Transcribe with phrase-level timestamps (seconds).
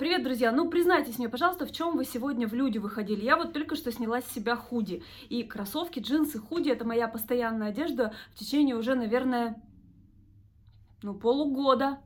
[0.00, 0.50] Привет, друзья!
[0.50, 3.22] Ну, признайтесь мне, пожалуйста, в чем вы сегодня в люди выходили?
[3.22, 5.02] Я вот только что сняла с себя худи.
[5.28, 9.62] И кроссовки, джинсы, худи— это моя постоянная одежда в течение уже, наверное,
[11.02, 11.98] ну, полугода.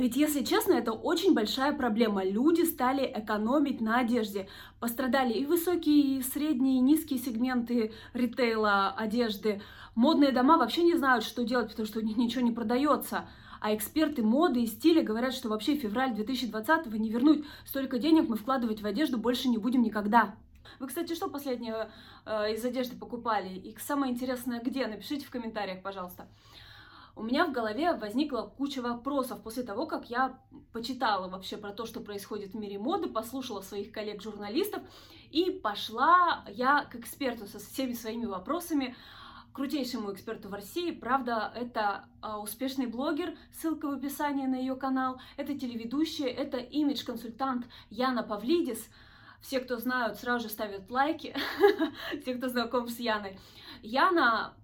[0.00, 2.24] Ведь, если честно, это очень большая проблема.
[2.24, 4.48] Люди стали экономить на одежде.
[4.78, 9.60] Пострадали и высокие, и средние, и низкие сегменты ритейла одежды.
[9.94, 13.28] Модные дома вообще не знают, что делать, потому что у них ничего не продается.
[13.60, 17.44] А эксперты моды и стиля говорят, что вообще февраль 2020 не вернуть.
[17.66, 20.34] Столько денег мы вкладывать в одежду больше не будем никогда.
[20.78, 21.90] Вы, кстати, что последнее
[22.24, 23.50] э, из одежды покупали?
[23.50, 24.86] И самое интересное, где?
[24.86, 26.26] Напишите в комментариях, пожалуйста
[27.20, 30.40] у меня в голове возникла куча вопросов после того, как я
[30.72, 34.82] почитала вообще про то, что происходит в мире моды, послушала своих коллег-журналистов,
[35.30, 38.96] и пошла я к эксперту со всеми своими вопросами,
[39.52, 40.92] крутейшему эксперту в России.
[40.92, 47.66] Правда, это а, успешный блогер, ссылка в описании на ее канал, это телеведущая, это имидж-консультант
[47.90, 48.88] Яна Павлидис.
[49.42, 51.36] Все, кто знают, сразу же ставят лайки,
[52.24, 53.38] те, кто знаком с Яной.
[53.82, 54.54] Яна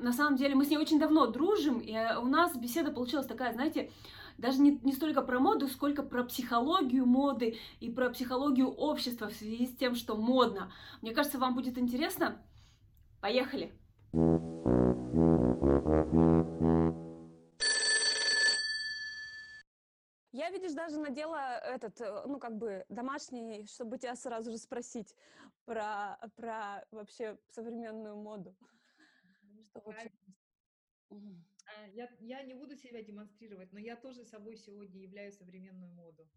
[0.00, 3.26] на самом деле мы с ней очень давно дружим, и э, у нас беседа получилась
[3.26, 3.90] такая, знаете,
[4.38, 9.34] даже не, не столько про моду, сколько про психологию моды и про психологию общества в
[9.34, 10.72] связи с тем, что модно.
[11.02, 12.42] Мне кажется, вам будет интересно.
[13.20, 13.72] Поехали!
[20.32, 25.14] Я, видишь, даже надела этот, э, ну, как бы домашний, чтобы тебя сразу же спросить
[25.66, 28.56] про, про вообще современную моду
[29.80, 31.44] что очень...
[31.66, 36.28] А, я, я не буду себя демонстрировать, но я тоже собой сегодня являю современную моду.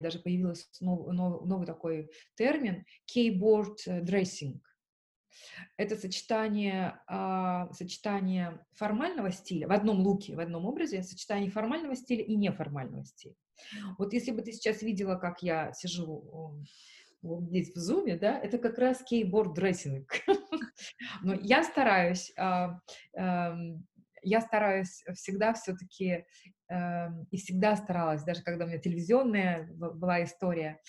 [0.00, 4.60] Даже появился нов, нов, новый такой термин keyboard dressing.
[5.76, 12.24] Это сочетание, э, сочетание формального стиля в одном луке, в одном образе, сочетание формального стиля
[12.24, 13.34] и неформального стиля.
[13.98, 16.56] Вот если бы ты сейчас видела, как я сижу
[17.22, 20.06] вот здесь в зуме, да, это как раз keyboard dressing.
[21.22, 22.80] Но я стараюсь, а,
[23.14, 23.86] эм,
[24.22, 26.26] я стараюсь всегда все-таки
[26.68, 30.80] эм, и всегда старалась, даже когда у меня телевизионная была история,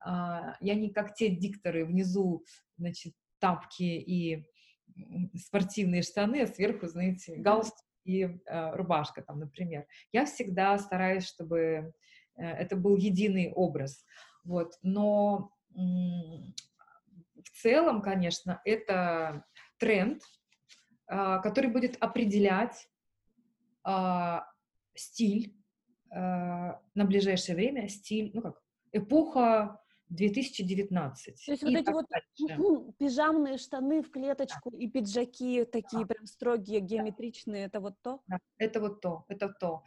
[0.00, 2.44] а, я не как те дикторы внизу,
[2.76, 4.44] значит, тапки и
[5.36, 9.86] спортивные штаны, а сверху, знаете, галстук и э, рубашка там, например.
[10.12, 11.94] Я всегда стараюсь, чтобы
[12.36, 14.04] э, это был единый образ.
[14.44, 14.74] Вот.
[14.82, 19.44] Но в целом, конечно, это
[19.78, 20.22] тренд,
[21.06, 22.88] а, который будет определять
[23.82, 24.46] а,
[24.94, 25.54] стиль
[26.10, 28.62] а, на ближайшее время, стиль, ну как,
[28.92, 29.80] эпоха
[30.10, 31.44] 2019.
[31.44, 32.92] То есть вот эти вот дальше.
[32.98, 34.78] пижамные штаны в клеточку да.
[34.78, 36.14] и пиджаки такие да.
[36.14, 38.20] прям строгие, геометричные, это вот то?
[38.26, 39.82] Да, это вот то, это то.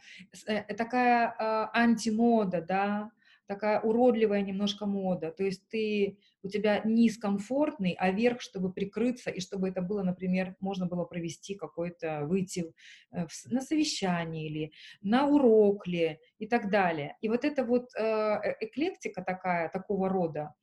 [0.46, 3.10] Э, такая э, антимода, да,
[3.48, 5.32] такая уродливая немножко мода.
[5.32, 10.02] То есть ты, у тебя низ комфортный, а верх, чтобы прикрыться, и чтобы это было,
[10.02, 12.72] например, можно было провести какой-то, выйти
[13.10, 17.16] э, на совещание или на урок ли и так далее.
[17.22, 20.54] И вот эта вот э, э, эклектика такая, такого рода,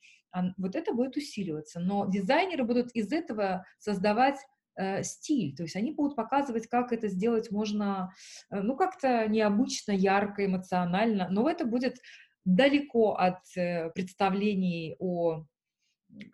[0.58, 1.80] вот это будет усиливаться.
[1.80, 4.38] Но дизайнеры будут из этого создавать
[5.04, 8.12] стиль, то есть они будут показывать, как это сделать можно,
[8.50, 11.96] ну, как-то необычно, ярко, эмоционально, но это будет
[12.46, 15.44] далеко от э, представлений о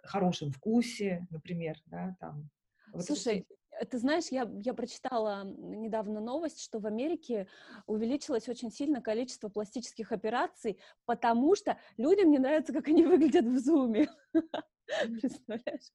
[0.03, 2.49] хорошем вкусе, например, да, там.
[2.94, 3.47] Вот Слушай,
[3.79, 3.89] это...
[3.91, 7.47] ты знаешь, я, я прочитала недавно новость, что в Америке
[7.88, 13.57] увеличилось очень сильно количество пластических операций, потому что людям не нравится, как они выглядят в
[13.57, 14.09] зуме.
[15.22, 15.91] Представляешь?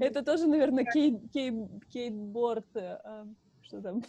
[0.00, 3.26] Это тоже, наверное, keyboard, э, а,
[3.72, 4.02] что там?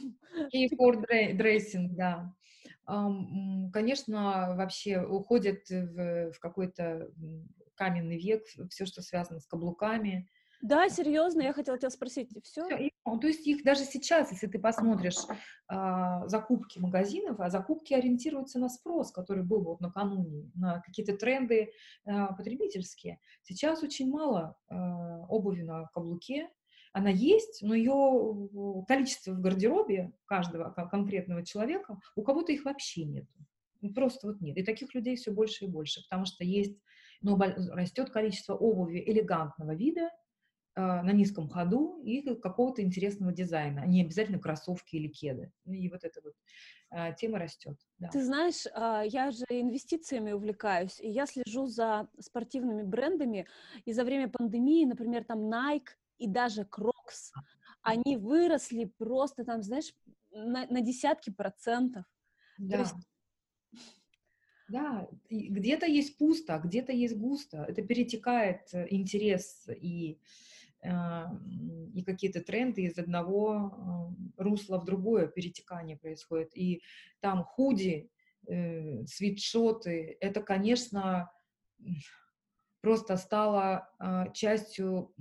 [0.51, 2.33] Keyboard dressing, да
[2.85, 7.09] конечно, вообще уходит в, в какой-то
[7.75, 10.29] каменный век, все, что связано с каблуками.
[10.61, 12.65] Да, серьезно, я хотела тебя спросить, все?
[12.65, 15.17] все ну, то есть их даже сейчас, если ты посмотришь
[15.67, 21.73] а, закупки магазинов, а закупки ориентируются на спрос, который был вот накануне, на какие-то тренды
[22.05, 23.19] а, потребительские.
[23.41, 26.49] Сейчас очень мало а, обуви на каблуке,
[26.93, 33.25] она есть, но ее количество в гардеробе каждого конкретного человека, у кого-то их вообще нет.
[33.81, 34.57] Ну, просто вот нет.
[34.57, 36.77] И таких людей все больше и больше, потому что есть,
[37.21, 40.11] ну, растет количество обуви элегантного вида,
[40.75, 45.51] а, на низком ходу и какого-то интересного дизайна, а не обязательно кроссовки или кеды.
[45.65, 46.33] Ну, и вот эта вот
[46.89, 47.77] а, тема растет.
[47.97, 48.07] Да.
[48.09, 48.65] Ты знаешь,
[49.11, 53.47] я же инвестициями увлекаюсь, и я слежу за спортивными брендами,
[53.85, 55.89] и за время пандемии, например, там Nike
[56.23, 57.33] и даже Crocs,
[57.81, 59.93] они выросли просто там, знаешь,
[60.31, 62.05] на, на десятки процентов.
[62.57, 62.79] Да.
[62.79, 62.95] есть...
[64.69, 67.65] Да, где-то есть пусто, где-то есть густо.
[67.67, 70.17] Это перетекает э, интерес и,
[70.81, 70.89] э,
[71.93, 76.57] и какие-то тренды из одного э, русла в другое перетекание происходит.
[76.57, 76.81] И
[77.19, 78.09] там худи,
[78.45, 81.29] свитшоты, это, конечно,
[82.83, 83.89] просто стало
[84.33, 85.13] частью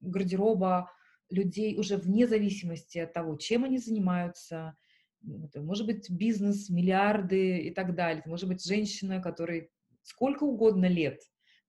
[0.00, 0.90] гардероба
[1.30, 4.76] людей уже вне зависимости от того, чем они занимаются,
[5.44, 9.70] это может быть бизнес, миллиарды и так далее, это может быть женщина, которой
[10.02, 11.20] сколько угодно лет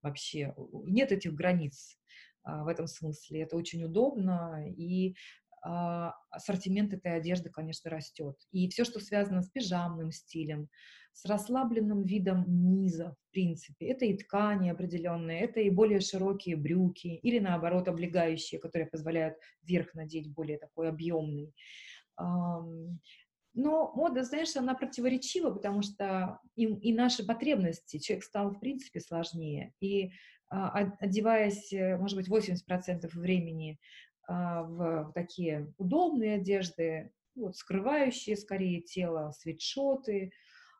[0.02, 0.54] вообще,
[0.84, 1.98] нет этих границ
[2.44, 5.16] а, в этом смысле, это очень удобно, и
[5.62, 8.36] ассортимент этой одежды, конечно, растет.
[8.52, 10.68] И все, что связано с пижамным стилем,
[11.12, 17.08] с расслабленным видом низа, в принципе, это и ткани определенные, это и более широкие брюки,
[17.08, 21.52] или наоборот облегающие, которые позволяют верх надеть более такой объемный.
[23.54, 29.00] Но мода, знаешь, она противоречива, потому что и, и наши потребности, человек стал, в принципе,
[29.00, 29.72] сложнее.
[29.80, 30.12] И
[30.50, 30.70] а,
[31.00, 39.32] одеваясь, э, может быть, 80% времени а, в такие удобные одежды, вот, скрывающие скорее тело,
[39.32, 40.32] свитшоты,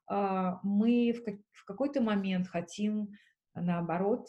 [0.06, 3.12] а, мы в, как, в какой-то момент хотим,
[3.54, 4.28] наоборот,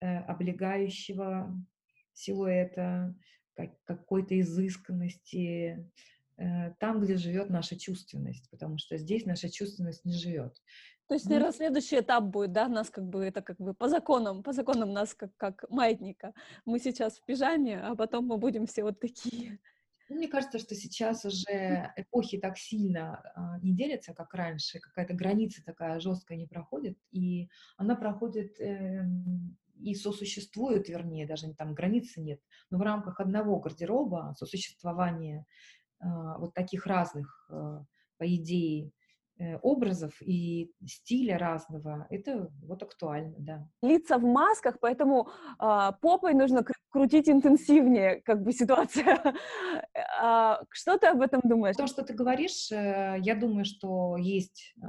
[0.00, 1.54] э, облегающего
[2.12, 3.14] силуэта,
[3.54, 5.90] как, какой-то изысканности,
[6.36, 10.54] э, там, где живет наша чувственность, потому что здесь наша чувственность не живет.
[11.08, 14.42] То есть, наверное, следующий этап будет, да, нас как бы, это как бы по законам,
[14.42, 16.34] по законам нас как, как маятника.
[16.64, 19.60] Мы сейчас в пижаме, а потом мы будем все вот такие.
[20.08, 25.14] Ну, мне кажется, что сейчас уже эпохи так сильно а, не делятся, как раньше, какая-то
[25.14, 29.04] граница такая жесткая не проходит, и она проходит э,
[29.80, 35.44] и сосуществует, вернее, даже там границы нет, но в рамках одного гардероба сосуществования
[36.00, 36.06] э,
[36.38, 37.80] вот таких разных, э,
[38.18, 38.92] по идее,
[39.62, 43.68] образов и стиля разного, это вот актуально, да.
[43.82, 45.28] Лица в масках, поэтому
[45.60, 49.20] э, попой нужно крутить интенсивнее, как бы ситуация.
[50.20, 51.76] а, что ты об этом думаешь?
[51.76, 54.86] То, что ты говоришь, э, я думаю, что есть, э,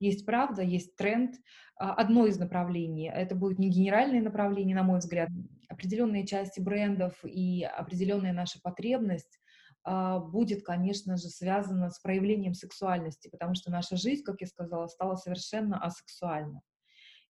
[0.00, 1.36] есть правда, есть тренд.
[1.76, 5.30] А, одно из направлений, это будет не генеральное направление, на мой взгляд,
[5.68, 9.41] определенные части брендов и определенная наша потребность а,
[9.84, 15.16] будет, конечно же, связано с проявлением сексуальности, потому что наша жизнь, как я сказала, стала
[15.16, 16.62] совершенно асексуальна.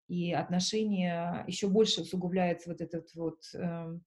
[0.09, 3.99] И отношения еще больше усугубляется вот этот вот э,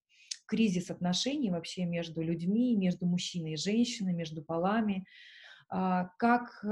[0.46, 5.04] кризис отношений вообще между людьми, между мужчиной и женщиной, между полами.
[5.72, 6.68] Э, как э,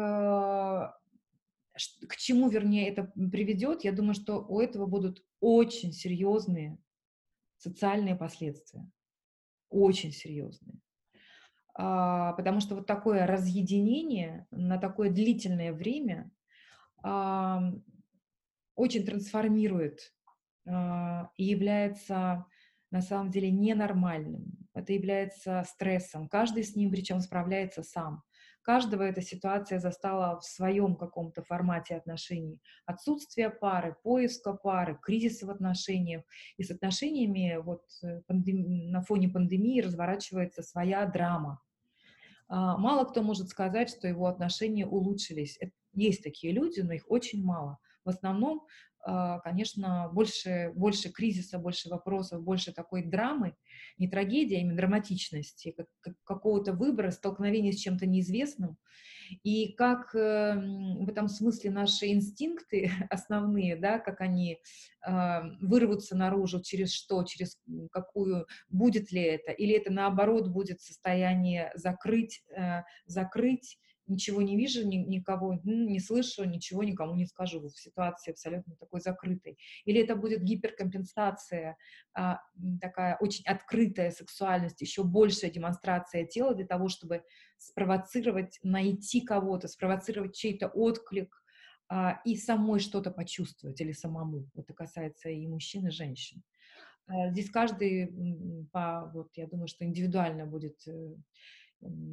[2.09, 6.79] к чему, вернее, это приведет, я думаю, что у этого будут очень серьезные
[7.57, 8.89] социальные последствия.
[9.69, 10.84] Очень серьезные.
[11.77, 16.31] А, потому что вот такое разъединение на такое длительное время
[18.77, 20.15] очень трансформирует
[20.67, 22.47] а, и является
[22.91, 24.69] на самом деле ненормальным.
[24.73, 26.29] Это является стрессом.
[26.29, 28.23] Каждый с ним причем справляется сам.
[28.65, 32.63] Каждого эта ситуация застала в своем каком-то формате отношений.
[32.87, 36.23] Отсутствие пары, поиска пары, кризиса в отношениях.
[36.57, 38.91] И с отношениями вот э, пандем...
[38.91, 41.61] на фоне пандемии разворачивается своя драма.
[42.49, 45.59] А, мало кто может сказать, что его отношения улучшились.
[45.93, 47.79] Есть такие люди, но их очень мало.
[48.07, 48.67] В основном,
[49.05, 53.55] конечно, больше, больше кризиса, больше вопросов, больше такой драмы,
[53.99, 58.79] не трагедии, а именно драматичности, как, как какого-то выбора, столкновения с чем-то неизвестным,
[59.43, 60.55] и как э,
[61.01, 64.59] в этом смысле наши инстинкты основные, да, как они
[65.07, 67.59] э, вырвутся наружу, через что, через
[67.91, 74.87] какую, будет ли это, или это наоборот будет состояние закрыть, э, закрыть ничего не вижу,
[74.87, 79.59] ни, никого не слышу, ничего никому не скажу в ситуации абсолютно такой закрытой.
[79.85, 81.77] Или это будет гиперкомпенсация,
[82.15, 82.41] а,
[82.81, 87.23] такая очень открытая сексуальность, еще большая демонстрация тела для того, чтобы
[87.59, 91.43] спровоцировать, найти кого-то, спровоцировать чей-то отклик
[91.89, 94.49] а, и самой что-то почувствовать или самому.
[94.55, 96.43] Это касается и мужчин, и женщин.
[97.07, 101.15] А, здесь каждый, по, вот, я думаю, что индивидуально будет э,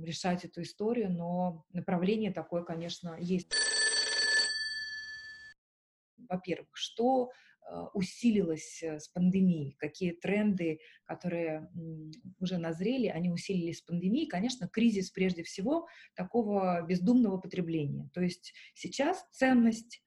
[0.03, 3.53] решать эту историю, но направление такое, конечно, есть.
[6.17, 11.69] Во-первых, что э, усилилось э, с пандемией, какие тренды, которые
[12.39, 14.27] уже назрели, они усилились с пандемией.
[14.27, 18.09] Конечно, кризис прежде всего такого бездумного потребления.
[18.13, 20.01] То есть сейчас ценность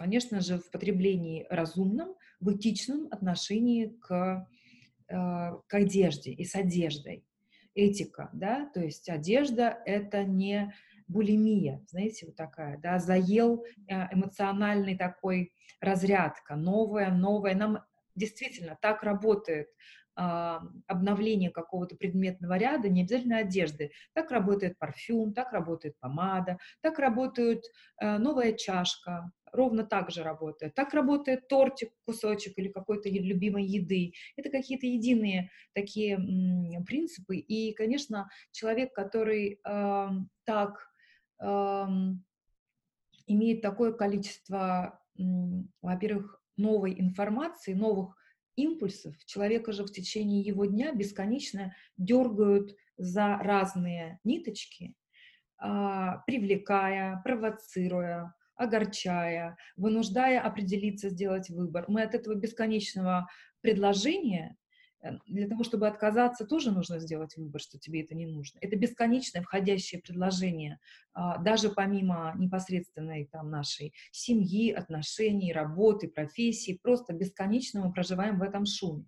[0.00, 4.48] конечно же, в потреблении разумном, в этичном отношении к,
[5.10, 7.24] к одежде и с одеждой.
[7.74, 10.72] Этика, да, то есть одежда— это не
[11.06, 17.54] булимия, знаете, вот такая, да, заел э, эмоциональный такой разрядка, новая, новая.
[17.54, 19.68] Нам действительно так работает
[20.16, 23.92] а, обновление какого-то предметного ряда, не обязательно одежды.
[24.12, 27.64] Так работает парфюм, так работает помада, так работает
[28.00, 30.74] э, новая чашка, ровно так же работает.
[30.74, 34.12] Так работает тортик, кусочек или какой-то любимой еды.
[34.36, 36.16] Это какие-то единые такие
[36.86, 37.36] принципы.
[37.36, 40.08] И, конечно, человек, который э,
[40.44, 40.88] так
[41.42, 41.86] э,
[43.26, 45.22] имеет такое количество, э,
[45.82, 48.16] во-первых, новой информации, новых
[48.56, 49.16] импульсов.
[49.24, 54.94] Человека же в течение его дня бесконечно дергают за разные ниточки,
[55.58, 61.84] а, привлекая, провоцируя, огорчая, вынуждая определиться, сделать выбор.
[61.88, 63.28] Мы от этого бесконечного
[63.60, 64.56] предложения
[65.02, 68.58] Э, для того, чтобы отказаться, тоже нужно сделать выбор, что тебе это не нужно.
[68.60, 70.78] Это бесконечное входящее предложение,
[71.12, 78.42] а, даже помимо непосредственной там, нашей семьи, отношений, работы, профессии, просто бесконечно мы проживаем в
[78.42, 79.06] этом шуме.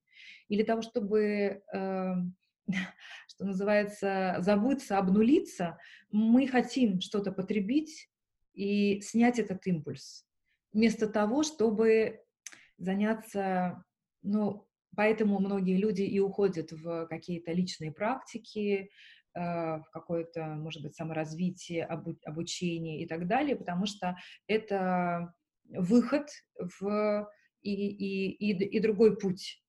[0.49, 2.37] И для того, чтобы, эм,
[3.29, 5.79] что называется, забыться, обнулиться,
[6.11, 8.09] мы хотим что-то потребить
[8.55, 10.25] и снять этот импульс,
[10.73, 12.21] вместо того, чтобы
[12.79, 13.85] заняться,
[14.23, 18.91] ну, Поэтому многие люди и уходят в какие-то личные практики,
[19.35, 24.17] э, в какое-то, может быть, саморазвитие, обучение и так далее, потому что
[24.47, 26.29] это выход
[26.59, 27.29] в
[27.63, 29.63] и, и, и, и другой путь,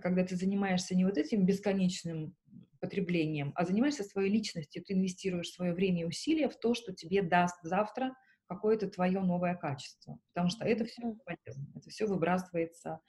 [0.00, 2.34] когда ты занимаешься не вот этим бесконечным
[2.82, 7.22] потреблением, а занимаешься своей личностью, ты инвестируешь свое время и усилия в то, что тебе
[7.22, 8.14] даст завтра
[8.46, 13.00] какое-то твое новое качество, потому что это все полезно, это все выбрасывается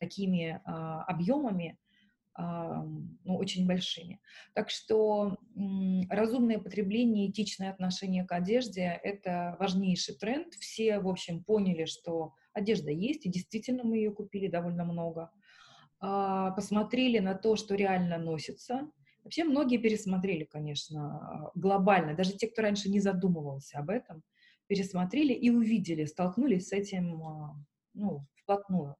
[0.00, 1.78] такими а, объемами,
[2.34, 2.82] а,
[3.24, 4.20] ну, очень большими.
[4.54, 10.54] Так что м, разумное потребление, этичное отношение к одежде— это важнейший тренд.
[10.54, 15.30] Все, в общем, поняли, что одежда есть, и действительно мы ее купили довольно много.
[16.00, 18.88] А, посмотрели на то, что реально носится.
[19.24, 22.14] Вообще многие пересмотрели, конечно, глобально.
[22.14, 24.22] Даже те, кто раньше не задумывался об этом,
[24.68, 27.56] пересмотрели и увидели, столкнулись с этим а,
[27.94, 28.96] ну, вплотную.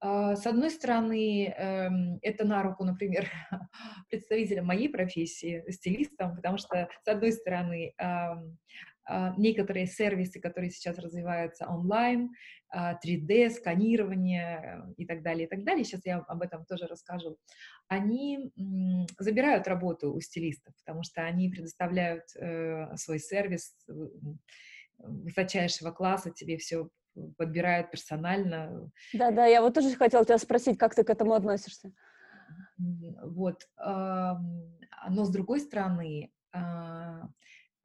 [0.00, 3.30] А, с одной стороны, эм, это на руку, например,
[4.10, 8.42] представителям моей профессии, стилистам, потому что, с одной стороны, а,
[9.36, 12.30] некоторые сервисы, которые сейчас развиваются онлайн,
[12.74, 17.36] 3D, сканирование и так далее, и так далее, сейчас я об этом тоже расскажу,
[17.88, 18.52] они
[19.18, 23.74] забирают работу у стилистов, потому что они предоставляют э, свой сервис
[24.98, 26.88] высочайшего класса, тебе все
[27.36, 28.90] подбирают персонально.
[29.12, 31.92] Да-да, я вот тоже хотела тебя спросить, как ты к этому относишься?
[32.78, 33.68] Вот.
[33.78, 36.32] Но с другой стороны,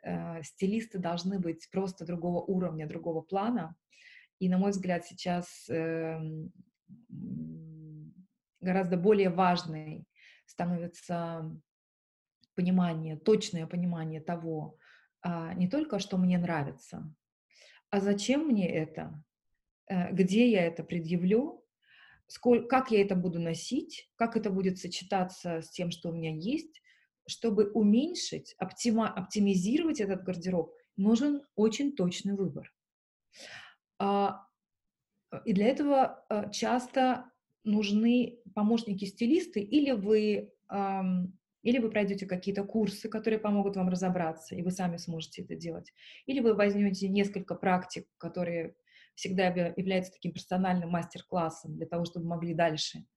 [0.07, 3.75] а, стилисты должны быть просто другого уровня, другого плана.
[4.39, 6.51] И, на мой взгляд, сейчас эм,
[8.61, 10.05] гораздо более важной
[10.45, 11.51] становится
[12.55, 14.77] понимание, точное понимание того,
[15.21, 17.13] а, не только, что мне нравится,
[17.89, 19.23] а зачем мне это,
[19.87, 21.63] э, где я это предъявлю,
[22.27, 26.31] сколь, как я это буду носить, как это будет сочетаться с тем, что у меня
[26.33, 26.81] есть,
[27.27, 32.73] чтобы уменьшить, оптима, оптимизировать этот гардероб, нужен очень точный выбор.
[33.99, 34.45] А,
[35.45, 37.31] и для этого а, часто
[37.63, 40.53] нужны помощники-стилисты, или вы
[41.63, 45.91] или вы пройдете какие-то курсы, которые помогут вам разобраться, и вы сами сможете это делать.
[46.25, 48.75] Или вы возьмете несколько практик, которые
[49.15, 53.16] всегда являются таким персональным мастер-классом для того, чтобы могли дальше а,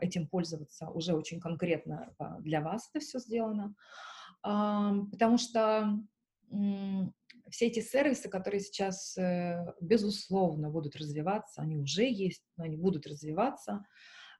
[0.00, 3.74] этим пользоваться уже очень конкретно а, для вас это все сделано.
[4.42, 6.00] Потому что
[7.50, 13.06] все эти сервисы, которые сейчас, э, безусловно, будут развиваться, они уже есть, но они будут
[13.06, 13.84] развиваться,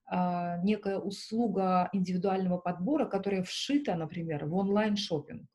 [0.07, 5.47] а, некая услуга индивидуального подбора, которая вшита, например, в онлайн-шопинг.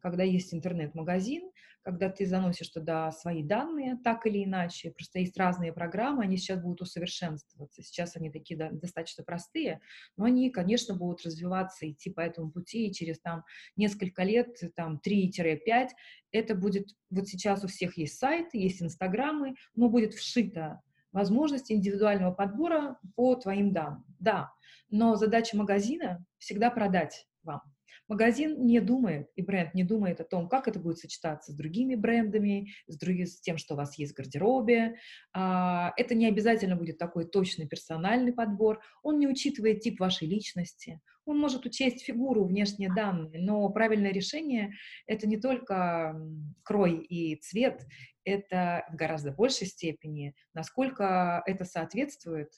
[0.00, 1.50] Когда есть интернет-магазин,
[1.86, 6.60] когда ты заносишь туда свои данные, так или иначе, просто есть разные программы, они сейчас
[6.60, 7.80] будут усовершенствоваться.
[7.80, 9.80] Сейчас они такие да, достаточно простые,
[10.16, 13.44] но они, конечно, будут развиваться, идти по этому пути, и через там
[13.76, 15.90] несколько лет, там 3-5,
[16.32, 22.34] это будет, вот сейчас у всех есть сайты, есть инстаграмы, но будет вшито возможность индивидуального
[22.34, 24.04] подбора по твоим данным.
[24.18, 24.52] Да,
[24.90, 27.75] но задача магазина всегда продать вам.
[28.08, 31.96] Магазин не думает, и бренд не думает о том, как это будет сочетаться с другими
[31.96, 34.96] брендами, с, другим, с тем, что у вас есть в гардеробе.
[35.32, 38.80] А, это не обязательно будет такой точный персональный подбор.
[39.02, 41.00] Он не учитывает тип вашей личности.
[41.24, 44.74] Он может учесть фигуру, внешние данные, но правильное решение—
[45.08, 46.16] это не только
[46.62, 47.84] крой и цвет,
[48.24, 52.50] это в гораздо большей степени, насколько это соответствует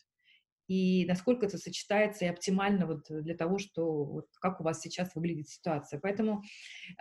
[0.69, 5.15] и насколько это сочетается и оптимально вот для того, что вот как у вас сейчас
[5.15, 5.99] выглядит ситуация.
[5.99, 6.43] Поэтому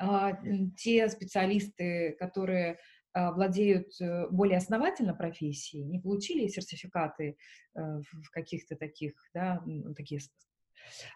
[0.02, 0.32] э,
[0.78, 2.80] те специалисты, которые
[3.14, 7.38] э, владеют э, более основательно профессией, не получили сертификаты
[7.76, 9.62] э, в каких-то таких, да,
[9.96, 10.22] такие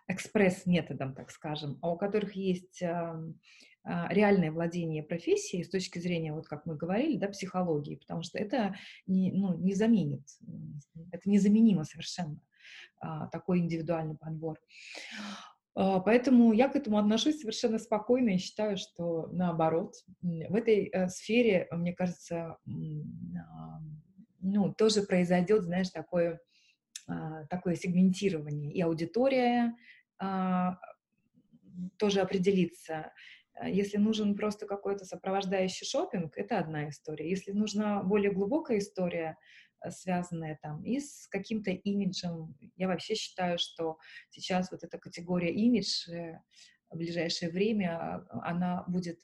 [0.08, 3.34] экспресс-методом, так скажем, а у которых есть э,
[3.84, 8.76] реальное владение профессией с точки зрения, вот как мы говорили, да, психологии, потому что это
[9.08, 10.22] не, ну, не заменит,
[11.12, 12.40] это незаменимо совершенно,
[13.00, 14.60] а, такой индивидуальный подбор.
[15.74, 21.10] А, поэтому я к этому отношусь совершенно спокойно и считаю, что наоборот, в этой э,
[21.10, 22.58] сфере, мне кажется,
[24.44, 26.40] ну, тоже произойдет, знаешь, такое,
[27.50, 29.76] такое сегментирование, и аудитория
[31.98, 33.12] тоже определится,
[33.62, 37.30] а если нужен просто какой-то сопровождающий шопинг, это одна история.
[37.30, 39.38] Если нужна более глубокая история,
[39.86, 43.98] э, связанная там и с каким-то имиджем, я вообще считаю, что
[44.30, 46.40] сейчас вот эта категория имидж э,
[46.90, 49.20] в ближайшее время, а, она будет,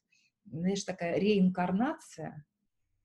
[0.46, 2.46] знаешь, такая реинкарнация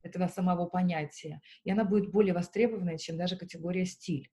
[0.02, 4.30] этого самого понятия, и она будет более востребованной, чем даже категория стиль.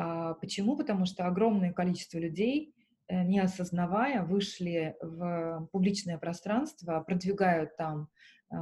[0.00, 0.76] А почему?
[0.76, 2.74] Потому что огромное количество людей
[3.08, 8.08] Э, не осознавая, вышли в публичное пространство, продвигают там
[8.50, 8.56] э,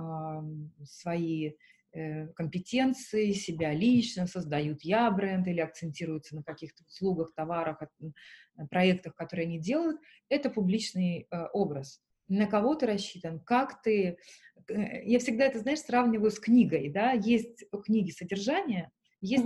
[0.85, 1.55] свои
[1.93, 7.83] э, компетенции, себя лично, создают я бренд или акцентируются на каких-то услугах, товарах,
[8.71, 12.01] проектах, которые они делают, это публичный э, образ.
[12.29, 14.17] На кого ты рассчитан, как ты...
[14.69, 19.45] Э, я всегда это, знаешь, сравниваю с книгой, да, есть у книги содержание, есть.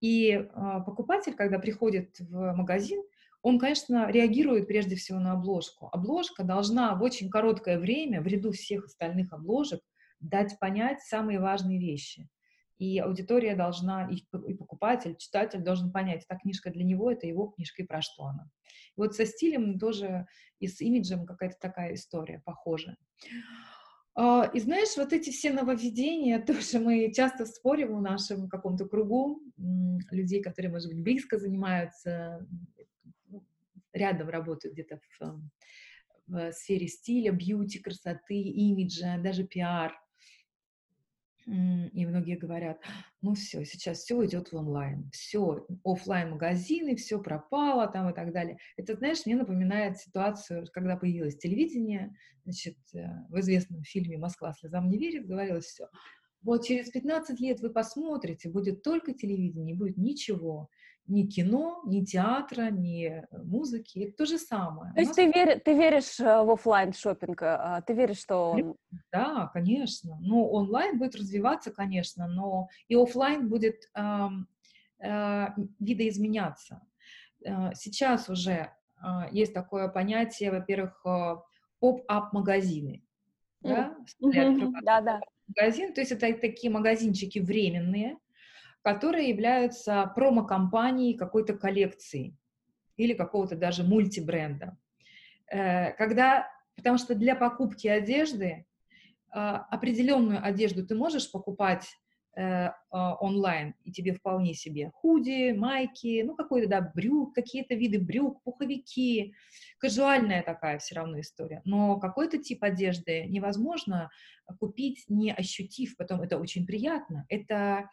[0.00, 0.44] И э,
[0.84, 3.02] покупатель, когда приходит в магазин,
[3.42, 5.88] он, конечно, реагирует прежде всего на обложку.
[5.92, 9.80] Обложка должна в очень короткое время, в ряду всех остальных обложек,
[10.20, 12.28] дать понять самые важные вещи.
[12.78, 17.82] И аудитория должна, и покупатель, читатель должен понять, эта книжка для него, это его книжка,
[17.82, 18.50] и про что она.
[18.96, 20.26] И вот со стилем тоже
[20.58, 22.96] и с имиджем какая-то такая история похожая.
[24.18, 29.42] А, и знаешь, вот эти все нововведения, тоже мы часто спорим в нашем каком-то кругу
[30.10, 32.46] людей, которые, может быть, близко занимаются
[33.92, 35.50] рядом работают где-то в, эм,
[36.26, 39.94] в сфере стиля, бьюти, красоты, имиджа, даже пиар.
[41.46, 42.80] И многие говорят,
[43.22, 48.32] ну все, сейчас все идет в онлайн, все, офлайн магазины, все пропало там и так
[48.32, 48.58] далее.
[48.76, 54.88] Это, знаешь, мне напоминает ситуацию, когда появилось телевидение, значит, э, в известном фильме «Москва слезам
[54.88, 55.86] не верит» говорилось все,
[56.42, 60.68] вот через 15 лет вы посмотрите, будет только телевидение, не будет ничего
[61.08, 64.00] ни кино, ни театра, ни музыки.
[64.00, 64.92] Это то же самое.
[64.94, 65.16] То есть нас...
[65.16, 65.60] ты, вер...
[65.60, 67.42] ты веришь э, в офлайн шопинг?
[67.42, 68.76] А, ты веришь, что
[69.12, 70.18] Да, конечно.
[70.20, 74.28] Ну, онлайн будет развиваться, конечно, но и офлайн будет э,
[75.00, 75.46] э,
[75.78, 76.82] видоизменяться.
[77.74, 81.36] Сейчас уже э, есть такое понятие, во-первых, э,
[81.78, 83.02] поп-ап магазины.
[83.60, 83.96] Да?
[84.82, 85.20] Да, да.
[85.48, 88.18] Магазин, то есть это такие магазинчики временные,
[88.86, 92.36] которые являются промо-компанией какой-то коллекции
[92.96, 94.78] или какого-то даже мультибренда.
[95.50, 98.64] Э, когда, потому что для покупки одежды
[99.32, 101.88] а, определенную одежду ты можешь покупать
[102.36, 107.98] э, а, онлайн, и тебе вполне себе худи, майки, ну, какой-то, да, брюк, какие-то виды
[107.98, 109.34] брюк, пуховики,
[109.78, 111.60] казуальная такая все равно история.
[111.64, 114.10] Но какой-то тип одежды невозможно
[114.60, 117.90] купить, не ощутив потом, это очень приятно, это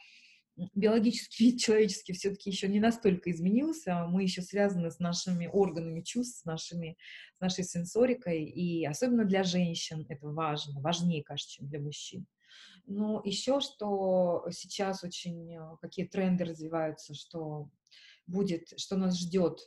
[0.55, 6.41] биологический вид человеческий все-таки еще не настолько изменился, мы еще связаны с нашими органами чувств,
[6.41, 6.97] с, нашими,
[7.37, 12.27] с нашей сенсорикой, и особенно для женщин это важно, важнее, кажется, чем для мужчин.
[12.85, 17.69] Но еще что сейчас очень, э, какие тренды развиваются, что
[18.27, 19.59] будет, что нас ждет.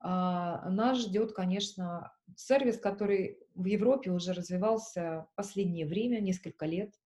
[0.00, 6.94] А, нас ждет, конечно, сервис, который в Европе уже развивался последнее время, несколько лет–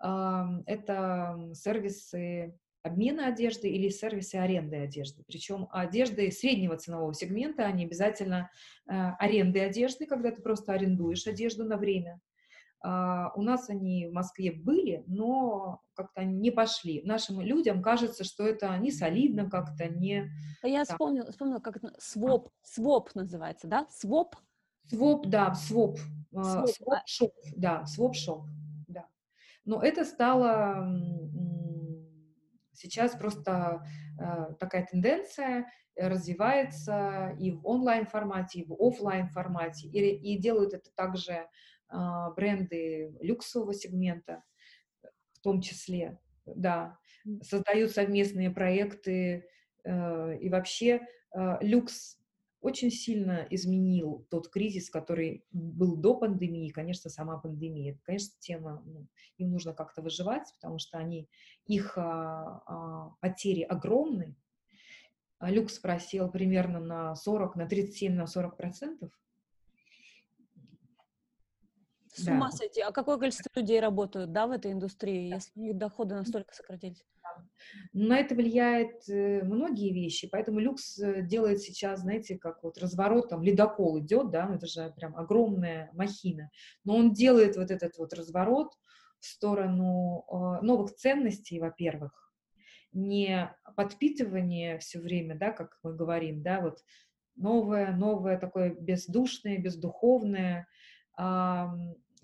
[0.00, 5.22] это сервисы обмена одежды или сервисы аренды одежды.
[5.26, 8.50] Причем одежды среднего ценового сегмента, а не обязательно
[8.88, 12.20] э, аренды одежды, когда ты просто арендуешь одежду на время.
[12.82, 17.02] Uh, у нас они в Москве были, но как-то не пошли.
[17.04, 20.30] Нашим людям кажется, что это не солидно, как-то не...
[20.62, 21.92] Я вспомнила, вспомнила, как это...
[21.98, 23.86] Своп, своп называется, да?
[23.90, 24.34] Своп
[24.90, 25.98] Своп, да, своп.
[26.32, 28.44] Своп-шоп, да, своп-шоп.
[29.64, 30.86] Но это стало
[32.72, 33.84] сейчас просто
[34.18, 40.72] э, такая тенденция развивается и в онлайн формате, и в офлайн формате, и, и делают
[40.72, 41.46] это также
[41.88, 44.44] а, бренды люксового сегмента,
[45.32, 46.98] в том числе, да,
[47.42, 49.46] создают совместные проекты,
[49.84, 51.00] э, и вообще
[51.34, 52.19] э, люкс
[52.60, 57.92] очень сильно изменил тот кризис, который был до пандемии, конечно, сама пандемия.
[57.92, 59.06] Это, конечно, тема, ну,
[59.38, 61.28] им нужно как-то выживать, потому что они,
[61.66, 64.36] их а, а, потери огромны.
[65.38, 69.10] А люкс просел примерно на 40, на 37, на 40 процентов.
[72.12, 72.32] С да.
[72.32, 72.82] ума сойти.
[72.82, 77.02] А какое количество людей работают, да, в этой индустрии, если их доходы настолько сократились?
[77.92, 83.28] На это влияет э, многие вещи, поэтому люкс э, делает сейчас, знаете, как вот разворот,
[83.28, 86.50] там ледокол идет, да, ну, это же прям огромная махина,
[86.84, 88.72] но он делает вот этот вот разворот
[89.20, 92.32] в сторону э, новых ценностей, во-первых,
[92.92, 96.78] не подпитывание все время, да, как мы говорим, да, вот
[97.36, 100.66] новое, новое такое бездушное, бездуховное,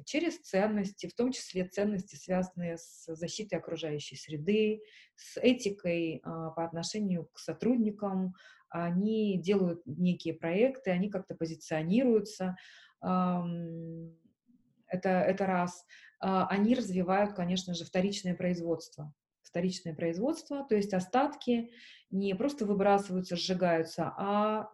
[0.04, 4.82] через ценности, в том числе ценности, связанные с защитой окружающей среды,
[5.14, 8.35] с этикой а, по отношению к сотрудникам.
[8.68, 12.56] Они делают некие проекты, они как-то позиционируются.
[13.00, 15.87] Это, это раз.
[16.20, 19.12] А, они развивают, конечно же, вторичное производство.
[19.42, 21.70] Вторичное производство, то есть остатки
[22.11, 24.64] не просто выбрасываются, сжигаются, а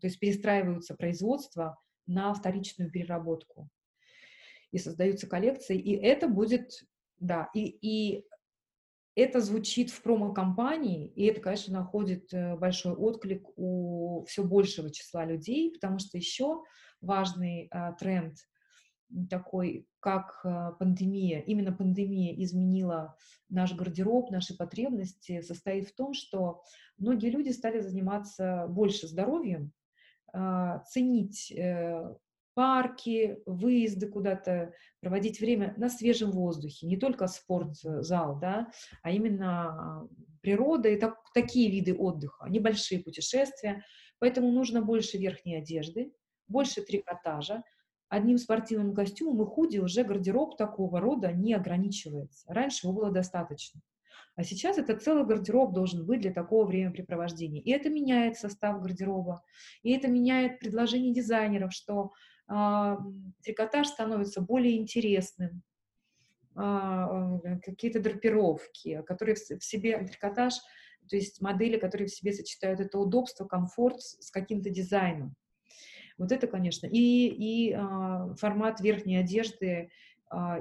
[0.00, 3.68] то есть перестраиваются производство на вторичную переработку
[4.72, 6.82] и создаются коллекции, и это будет,
[7.18, 8.26] да, и, и
[9.14, 15.24] это звучит в промо-компании, и это, конечно, находит э, большой отклик у все большего числа
[15.24, 16.62] людей, потому что еще
[17.02, 18.36] важный а, тренд
[19.28, 23.16] такой, как а, пандемия, именно пандемия изменила
[23.50, 26.62] наш гардероб, наши потребности, состоит в том, что
[26.96, 29.72] многие люди стали заниматься больше здоровьем,
[30.32, 31.52] а, ценить
[32.54, 38.70] парки, выезды куда-то, проводить время на свежем воздухе, не только спортзал, да,
[39.02, 40.08] а именно
[40.42, 43.84] природа и так, такие виды отдыха, небольшие путешествия.
[44.18, 46.12] Поэтому нужно больше верхней одежды,
[46.48, 47.62] больше трикотажа.
[48.08, 52.44] Одним спортивным костюмом и худи уже гардероб такого рода не ограничивается.
[52.52, 53.80] Раньше его было достаточно.
[54.36, 57.62] А сейчас это целый гардероб должен быть для такого времяпрепровождения.
[57.62, 59.42] И это меняет состав гардероба,
[59.82, 62.10] и это меняет предложение дизайнеров, что а,
[62.46, 65.62] трикотаж становится более интересным,
[66.54, 70.54] а, э, какие-то драпировки, которые в себе трикотаж,
[71.08, 75.34] то есть модели, которые в себе сочетают это удобство, комфорт с каким-то дизайном.
[76.18, 76.86] Вот это, конечно.
[76.86, 79.90] И, и а, формат верхней одежды,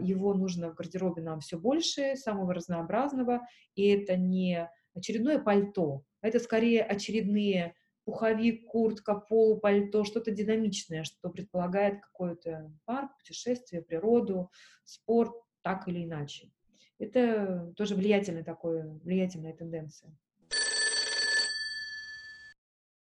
[0.02, 3.40] его нужно в гардеробе нам все больше, самого разнообразного,
[3.74, 7.74] и это не очередное пальто, это скорее очередные
[8.12, 14.52] пуховик, куртка, полупальто, что-то динамичное, что предполагает какой-то парк, путешествие, природу,
[14.84, 16.52] спорт, так или иначе.
[17.00, 20.14] Это тоже влиятельная такой, влиятельная тенденция.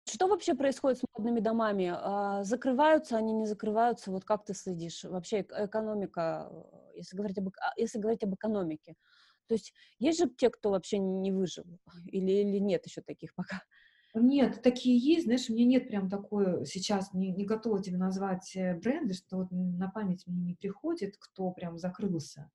[0.07, 1.93] Что вообще происходит с модными домами?
[1.95, 4.11] А, закрываются они, не закрываются?
[4.11, 5.05] Вот как ты следишь?
[5.05, 6.53] Вообще экономика,
[6.95, 8.97] если говорить об, а, если говорить об экономике.
[9.47, 11.65] То есть есть же те, кто вообще не выжил?
[12.05, 13.63] Или, или нет еще таких пока?
[14.15, 18.57] Нет, такие есть, знаешь, у меня нет прям такой, сейчас не, не готова тебе назвать
[18.57, 22.51] э, бренды, что вот на память мне не приходит, кто прям закрылся.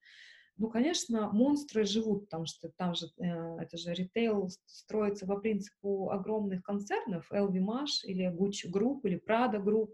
[0.57, 6.09] Ну, конечно, монстры живут, потому что там же, э, это же ритейл строится по принципу
[6.11, 9.91] огромных концернов, LVMH или Gucci Group или Prada Group,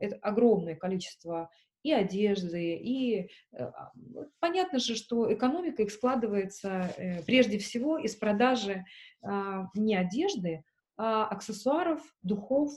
[0.00, 1.50] это огромное количество
[1.82, 3.92] и одежды, и э, а,
[4.40, 8.84] понятно же, что экономика их складывается э, прежде всего из продажи
[9.22, 10.64] э, не одежды,
[10.96, 12.72] аксессуаров, духов,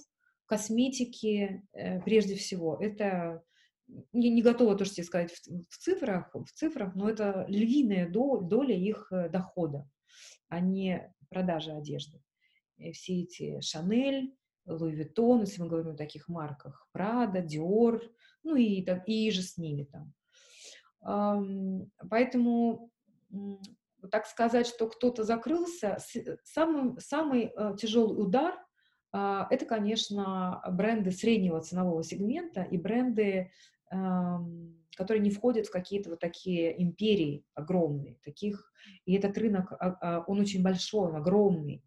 [0.46, 2.78] косметики э, прежде всего.
[2.82, 3.44] Это
[4.14, 8.42] не, не готова тоже тебе сказать в, в цифрах, в цифрах, но это львиная доля,
[8.42, 9.88] доля их э, дохода,
[10.48, 12.22] а не продажа одежды.
[12.78, 18.02] И все эти Шанель, Луи Виттон, если мы говорим о таких марках, Прада, Диор,
[18.44, 20.14] ну и, и же с ними там.
[22.10, 22.92] Поэтому
[24.12, 25.98] так сказать, что кто-то закрылся,
[26.44, 28.56] самый, самый э, тяжелый удар
[29.12, 33.52] а, это, конечно, бренды среднего ценового сегмента и бренды,
[35.00, 38.72] которые не входят в какие-то вот такие империи огромные, таких,
[39.06, 41.84] и этот рынок, а, а, он очень большой, он огромный.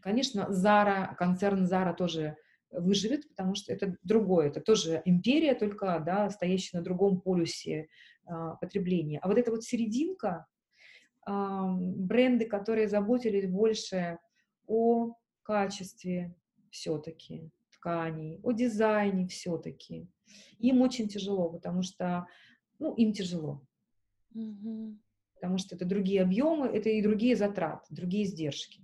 [0.00, 2.36] Конечно, Zara, концерн Zara тоже
[2.70, 7.88] выживет, потому что это другое, это тоже империя, только, да, стоящая на другом полюсе
[8.60, 9.18] потребления.
[9.20, 10.46] А вот эта вот серединка,
[11.24, 14.18] а, бренды, которые заботились больше
[14.66, 16.34] о качестве
[16.70, 20.08] все-таки тканей, о дизайне все-таки,
[20.58, 22.26] им очень тяжело, потому что,
[22.78, 23.62] ну, им тяжело.
[25.34, 28.82] Потому что это другие объемы, это и другие затраты, другие издержки.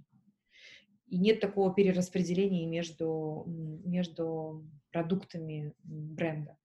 [1.07, 6.57] И нет такого перераспределения между, между продуктами бренда.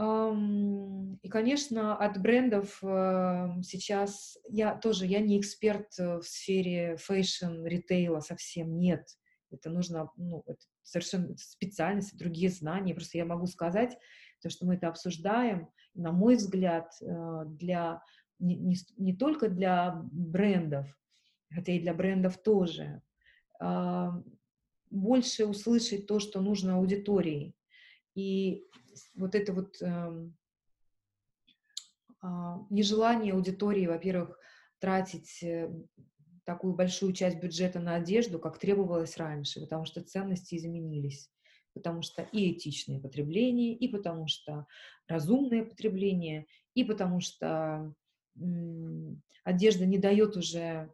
[0.00, 8.78] И, конечно, от брендов э, сейчас я тоже, я не эксперт в сфере fashion-ритейла совсем,
[8.78, 9.06] нет.
[9.50, 12.94] Это нужно, ну, это совершенно специальность, другие знания.
[12.94, 13.98] Просто я могу сказать,
[14.40, 18.02] то, что мы это обсуждаем, на мой взгляд, э, для,
[18.38, 20.86] не, не, не только для брендов,
[21.52, 23.02] хотя и для брендов тоже,
[24.90, 27.54] больше услышать то, что нужно аудитории.
[28.14, 28.64] И
[29.14, 30.36] вот это вот эм,
[32.22, 34.38] а, нежелание аудитории, во-первых,
[34.78, 35.70] тратить э,
[36.44, 41.30] такую большую часть бюджета на одежду, как требовалось раньше, потому что ценности изменились,
[41.74, 44.66] потому что и этичное потребление, и потому что
[45.06, 47.94] разумное потребление, и потому что
[49.44, 50.92] одежда не дает уже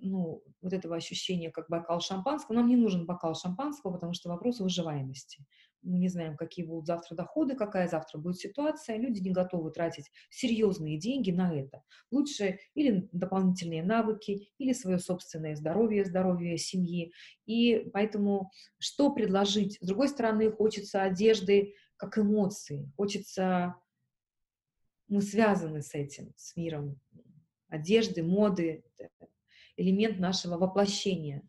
[0.00, 2.56] ну, вот этого ощущения, как бокал шампанского.
[2.56, 5.44] Нам не нужен бокал шампанского, потому что вопрос выживаемости.
[5.82, 8.96] Мы не знаем, какие будут завтра доходы, какая завтра будет ситуация.
[8.96, 11.82] Люди не готовы тратить серьезные деньги на это.
[12.10, 17.12] Лучше или дополнительные навыки, или свое собственное здоровье, здоровье семьи.
[17.46, 19.78] И поэтому что предложить?
[19.80, 22.90] С другой стороны, хочется одежды как эмоции.
[22.96, 23.74] Хочется...
[25.10, 27.00] Мы связаны с этим, с миром
[27.68, 28.84] одежды, моды,
[29.76, 31.48] элемент нашего воплощения.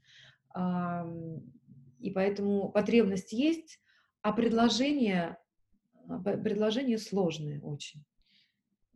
[2.00, 3.82] И поэтому потребность есть,
[4.22, 5.38] а предложения,
[6.08, 8.04] а, предложения сложные очень,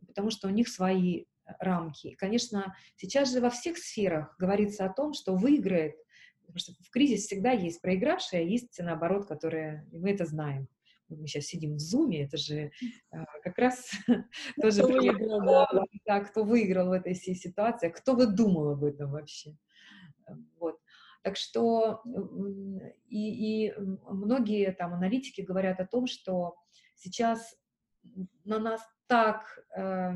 [0.06, 1.24] потому что у них свои
[1.58, 2.14] рамки.
[2.14, 5.94] конечно, сейчас же во всех сферах говорится о том, что выиграет,
[6.40, 10.68] потому что в кризис всегда есть проигравшие, а есть, наоборот, которые, мы это знаем.
[11.08, 12.70] Мы сейчас сидим в зуме, это же
[13.10, 13.90] а, как раз
[14.60, 16.44] тоже кто выиграл, кто
[16.88, 19.54] в этой всей ситуации, кто бы думал об этом вообще.
[21.24, 22.02] Так что
[23.08, 26.54] и, и многие там аналитики говорят о том, что
[26.96, 27.56] сейчас
[28.44, 30.12] на нас так, э,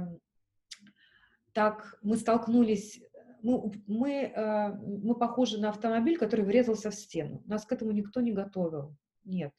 [1.54, 3.02] так мы столкнулись,
[3.42, 7.42] ну, мы, э, мы похожи на автомобиль, который врезался в стену.
[7.46, 8.94] Нас к этому никто не готовил.
[9.24, 9.54] Нет.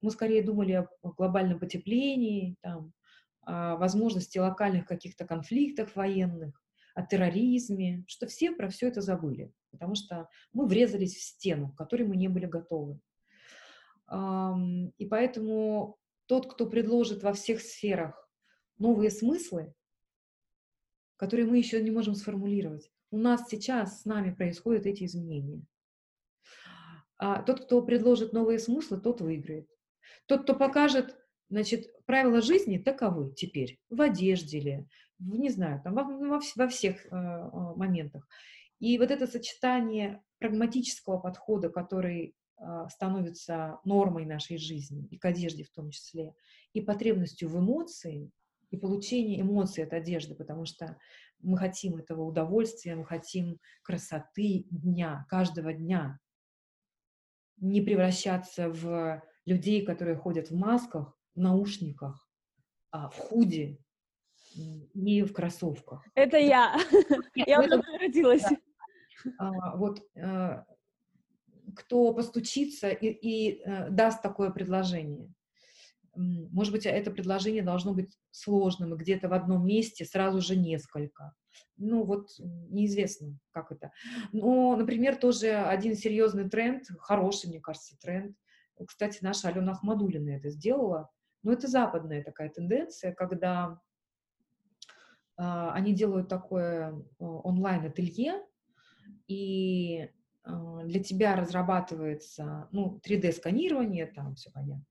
[0.00, 2.94] Мы скорее думали о глобальном потеплении, там,
[3.42, 6.58] о возможности локальных каких-то конфликтов военных,
[6.94, 11.76] о терроризме, что все про все это забыли потому что мы врезались в стену, к
[11.76, 13.00] которой мы не были готовы.
[14.10, 18.28] И поэтому тот, кто предложит во всех сферах
[18.78, 19.72] новые смыслы,
[21.16, 25.62] которые мы еще не можем сформулировать, у нас сейчас с нами происходят эти изменения.
[27.18, 29.68] А тот, кто предложит новые смыслы, тот выиграет.
[30.26, 31.16] Тот, кто покажет,
[31.50, 34.88] значит, правила жизни таковы теперь, в одежде ли,
[35.20, 38.26] не знаю, там, во, во, во всех э, моментах.
[38.78, 45.64] И вот это сочетание прагматического подхода, который э, становится нормой нашей жизни, и к одежде
[45.64, 46.34] в том числе,
[46.72, 48.30] и потребностью в эмоции,
[48.70, 50.96] и получение эмоций от одежды, потому что
[51.40, 56.18] мы хотим этого удовольствия, мы хотим красоты дня, каждого дня.
[57.56, 62.30] Не превращаться в людей, которые ходят в масках, в наушниках,
[62.90, 63.78] а в худи
[64.54, 66.04] и в кроссовках.
[66.14, 66.76] Это я.
[67.34, 68.44] Я уже превратилась.
[69.38, 70.64] А, вот э,
[71.76, 75.32] кто постучится и, и э, даст такое предложение.
[76.16, 81.34] Может быть, это предложение должно быть сложным, и где-то в одном месте сразу же несколько.
[81.76, 83.92] Ну, вот неизвестно, как это.
[84.32, 88.36] Но, например, тоже один серьезный тренд, хороший, мне кажется, тренд.
[88.86, 91.10] Кстати, наша Алена Ахмадулина это сделала.
[91.42, 93.80] Но это западная такая тенденция, когда
[95.42, 98.44] они делают такое э, онлайн-ателье,
[99.26, 100.10] и
[100.42, 104.84] а, для тебя разрабатывается, ну, 3D-сканирование, там все понятно,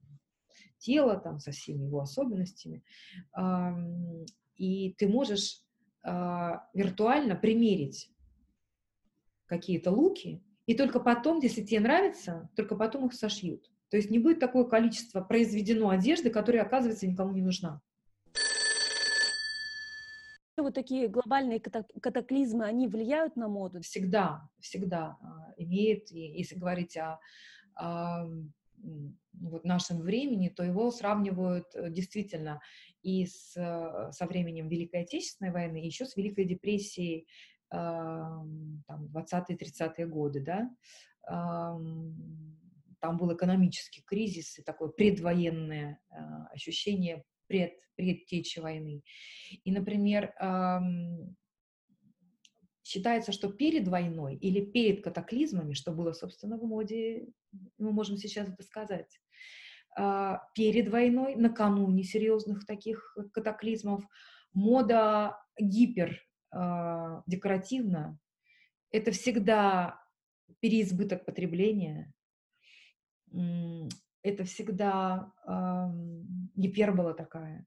[0.78, 2.84] тело там со всеми его особенностями,
[4.56, 5.62] и ты можешь
[6.04, 8.12] а, виртуально примерить
[9.46, 13.70] какие-то луки, и только потом, если тебе нравится, только потом их сошьют.
[13.90, 17.82] То есть не будет такое количество произведено одежды, которая, оказывается, никому не нужна
[20.62, 23.82] вот такие глобальные катаклизмы, они влияют на моду?
[23.82, 27.20] Всегда, всегда а, имеет, если говорить о,
[29.34, 32.62] вот нашем времени, то его сравнивают э, действительно
[33.02, 37.28] и с, э, со временем Великой Отечественной войны, и еще с Великой депрессией
[37.72, 40.72] там, 20-30-е годы, да,
[43.00, 49.04] там был экономический кризис и такое предвоенное а, ощущение пред, предтечи войны.
[49.66, 50.34] И, например,
[52.84, 57.28] считается, что перед войной или перед катаклизмами, что было, собственно, в моде,
[57.78, 59.20] мы можем сейчас это сказать,
[59.96, 64.04] а, перед войной, накануне серьезных таких катаклизмов,
[64.54, 66.20] мода гипер
[66.52, 68.18] а, декоративна,
[68.92, 70.02] это всегда
[70.60, 72.12] переизбыток потребления,
[74.22, 75.32] это всегда
[76.56, 77.66] гипербола такая.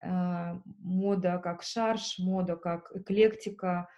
[0.00, 3.88] А, мода как шарш, мода как эклектика.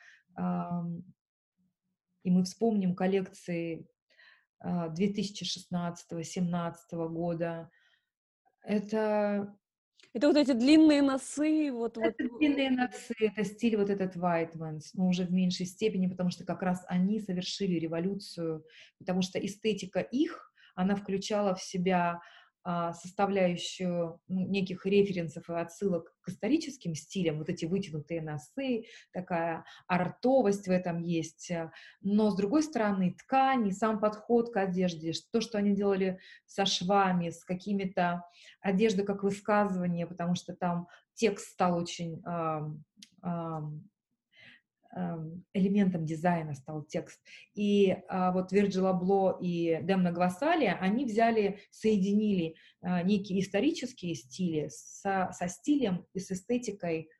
[2.22, 3.88] И мы вспомним коллекции
[4.62, 6.74] 2016-2017
[7.08, 7.70] года.
[8.62, 9.56] Это
[10.16, 12.38] это вот эти длинные носы, вот это вот.
[12.38, 16.62] длинные носы, это стиль вот этот Whitemans, но уже в меньшей степени, потому что как
[16.62, 18.64] раз они совершили революцию,
[18.98, 22.20] потому что эстетика их, она включала в себя
[22.68, 29.64] а, составляющую ну, неких референсов и отсылок к историческим стилям, вот эти вытянутые носы, такая
[29.86, 31.52] артовость в этом есть.
[32.00, 36.66] Но, с другой стороны, ткань и сам подход к одежде, то, что они делали со
[36.66, 38.24] швами, с какими-то
[38.60, 42.20] одеждой как высказывание, потому что там текст стал очень
[45.52, 47.20] элементом дизайна стал текст.
[47.54, 54.68] И а, вот Вирджил Абло и Демна Гвасалия, они взяли, соединили а, некие исторические стили
[54.70, 57.10] со, со стилем и с эстетикой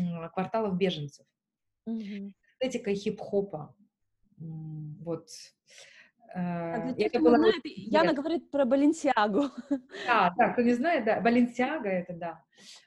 [0.00, 1.26] а, кварталов беженцев.
[1.88, 2.32] Mm-hmm.
[2.60, 3.74] Эстетикой хип-хопа.
[4.36, 5.28] Вот.
[6.36, 9.50] А для тех, это было знает, Яна говорит про Баленсиагу.
[10.06, 12.44] Да, да, кто не знает, да, Баленсиага это, да,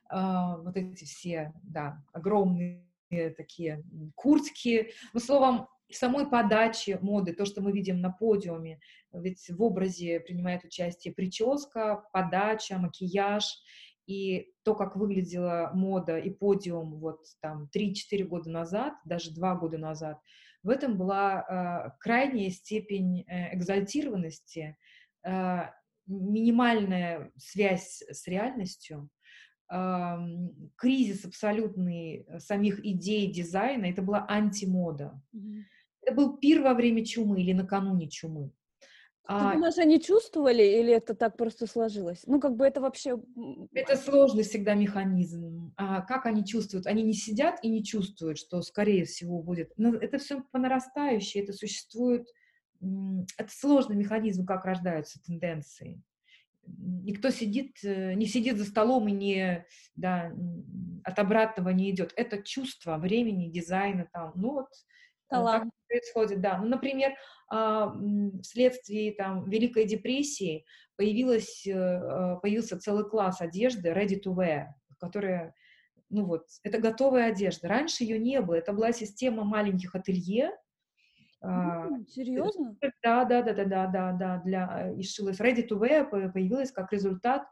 [0.10, 3.84] а, вот эти все, да, огромные такие
[4.16, 8.80] куртки, ну, словом, самой подаче моды, то, что мы видим на подиуме,
[9.14, 13.46] ведь в образе принимает участие прическа, подача, макияж,
[14.06, 19.78] и то, как выглядела мода и подиум вот там 3-4 года назад, даже 2 года
[19.78, 20.20] назад,
[20.64, 24.78] в этом была э, крайняя степень э, экзальтированности,
[25.24, 25.60] э,
[26.08, 29.10] минимальная связь с реальностью,
[29.70, 35.22] кризис абсолютный э, самих идей дизайна, это была антимода.
[35.36, 35.62] Mm-hmm.
[36.04, 38.52] Это был пир во время чумы или накануне чумы.
[39.30, 42.24] А, думаешь, они чувствовали или это так просто сложилось?
[42.28, 43.22] Ну, как бы это вообще...
[43.74, 45.74] Это сложный всегда механизм.
[45.76, 46.88] А как они чувствуют?
[46.88, 49.74] Они не сидят и не чувствуют, что, скорее всего, будет.
[49.76, 52.26] Но это все по нарастающей, это существует...
[52.80, 56.02] Это сложный механизм, как рождаются тенденции
[56.68, 60.32] никто сидит, э, не сидит за столом и не, да,
[61.04, 62.14] от обратного не идет.
[62.16, 65.64] Это чувство времени, дизайна там, ну вот, э, Талант.
[65.64, 66.58] так происходит, да.
[66.58, 67.14] Ну, например,
[67.50, 67.94] а,
[68.42, 70.66] вследствие там Великой депрессии
[70.98, 74.66] появилась, э, появился целый класс одежды ready to wear,
[75.00, 75.54] которая
[76.10, 77.68] ну вот, это готовая одежда.
[77.68, 78.56] Раньше ее не было.
[78.56, 80.52] Это была система маленьких ателье,
[82.08, 82.76] серьезно?
[83.04, 85.40] Да, да, да, да, да, да, да, для и шилась.
[85.40, 87.44] Ready to wear появилась как результат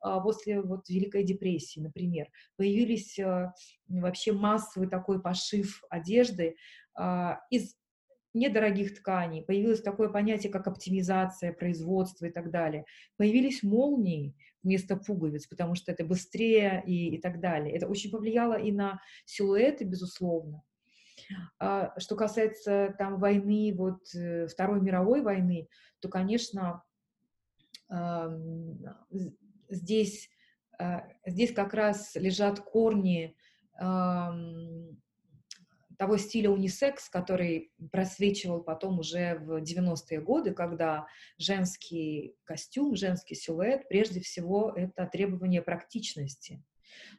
[0.00, 2.28] а, после вот Великой депрессии, например.
[2.56, 3.54] Появились а,
[3.88, 6.56] вообще массовый такой пошив одежды
[6.94, 7.74] а, из
[8.34, 12.84] недорогих тканей, появилось такое понятие, как оптимизация производства и так далее.
[13.16, 17.74] Появились молнии вместо пуговиц, потому что это быстрее и, и так далее.
[17.74, 20.62] Это очень повлияло и на силуэты, безусловно.
[21.58, 25.68] А, что касается там войны, вот э, Второй мировой войны,
[26.00, 26.82] то, конечно,
[29.68, 30.30] здесь,
[30.78, 33.36] а, здесь как раз лежат корни
[35.98, 41.06] того стиля унисекс, который просвечивал потом уже в 90-е годы, когда
[41.38, 46.62] женский костюм, женский силуэт, прежде всего, это требование практичности.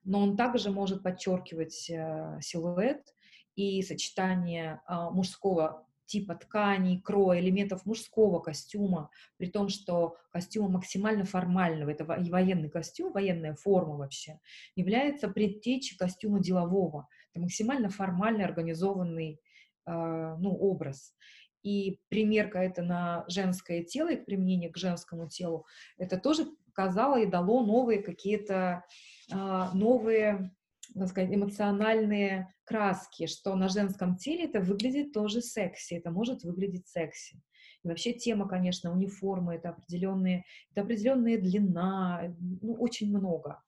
[0.04, 3.15] Но он также может подчеркивать э, силуэт,
[3.56, 11.26] и сочетание а, мужского типа тканей, кроя, элементов мужского костюма, при том, что костюма максимально
[11.26, 14.40] формального, это военный костюм, военная форма вообще,
[14.76, 17.08] является предтечей костюма делового.
[17.34, 19.40] Это максимально формальный, организованный
[19.88, 21.16] э, ну, образ.
[21.64, 25.66] И примерка это на женское тело и применение к женскому телу,
[25.98, 28.84] это тоже показало и дало новые какие-то
[29.32, 30.52] э, новые
[30.94, 36.88] так сказать, эмоциональные краски, что на женском теле это выглядит тоже секси, это может выглядеть
[36.88, 37.42] секси.
[37.84, 43.62] И вообще тема, конечно, униформы, это определенные, это определенная длина, ну, очень много.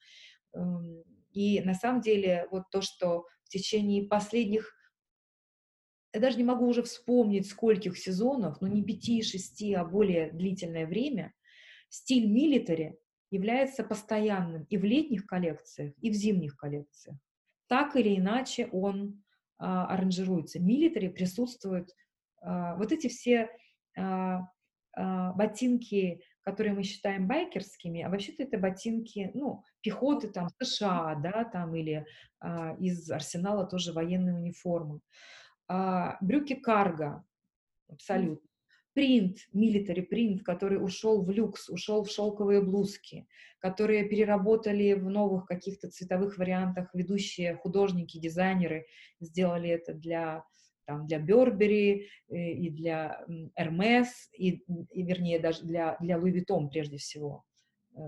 [0.53, 4.73] Эм, и на самом деле вот то, что в течение последних
[6.13, 10.87] я даже не могу уже вспомнить, скольких сезонов, но не пяти, шести, а более длительное
[10.87, 11.33] время,
[11.89, 12.97] стиль милитари
[13.29, 17.17] является постоянным и в летних коллекциях, и в зимних коллекциях.
[17.67, 19.23] Так или иначе он
[19.57, 20.59] а, аранжируется.
[20.59, 21.91] Милитари присутствуют
[22.41, 23.49] а, вот эти все
[23.97, 24.41] а,
[24.93, 31.43] а, ботинки, которые мы считаем байкерскими, а вообще-то это ботинки, ну, пехоты там США, да,
[31.43, 32.05] там или
[32.39, 35.01] а, из арсенала тоже военной униформы.
[35.67, 37.23] А, брюки карго,
[37.89, 38.47] абсолютно
[38.97, 43.27] принт, милитари принт, который ушел в люкс, ушел в шелковые блузки,
[43.59, 48.87] которые переработали в новых каких-то цветовых вариантах ведущие художники, дизайнеры,
[49.19, 50.45] сделали это для
[50.85, 53.23] там, для Бербери э, и для
[53.55, 57.43] Hermes, и, и вернее даже для, для Louis Vuitton прежде всего.
[57.95, 57.99] Э,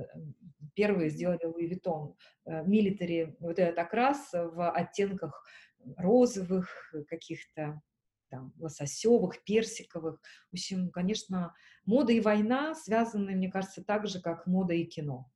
[0.74, 2.16] первые сделали Vuitton.
[2.46, 5.46] Милитари, э, вот этот окрас в оттенках
[5.98, 7.80] розовых, каких-то
[8.30, 10.22] там, лососевых, персиковых.
[10.52, 11.54] В общем, конечно,
[11.86, 15.30] мода и война связаны, мне кажется, так же, как мода и кино.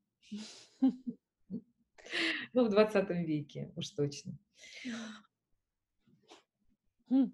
[2.53, 4.37] Ну, в 20 веке, уж точно.
[7.09, 7.31] Хм.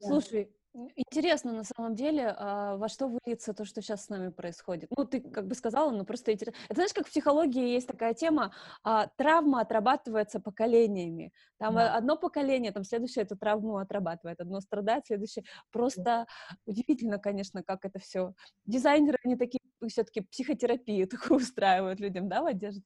[0.00, 4.88] Слушай, Интересно, на самом деле, а, во что выльется то, что сейчас с нами происходит.
[4.96, 6.60] Ну, ты как бы сказала, но просто интересно.
[6.66, 8.54] Это знаешь, как в психологии есть такая тема,
[8.84, 11.32] а, травма отрабатывается поколениями.
[11.58, 11.96] Там да.
[11.96, 15.44] одно поколение, там следующее эту травму отрабатывает, одно страдает, следующее.
[15.72, 16.26] Просто да.
[16.66, 18.34] удивительно, конечно, как это все.
[18.64, 22.82] Дизайнеры, они такие все-таки психотерапию такую устраивают людям, да, в одежде?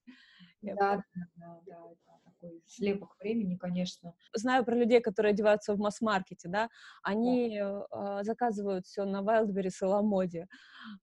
[0.63, 1.05] Да, да,
[1.37, 2.14] да, да,
[2.45, 4.15] такой слепок времени, конечно.
[4.35, 6.69] Знаю про людей, которые одеваются в масс-маркете, да,
[7.03, 10.49] они э, заказывают все на Wildberries и Ламоде,